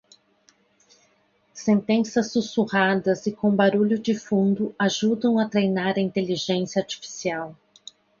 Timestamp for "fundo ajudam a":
4.17-5.47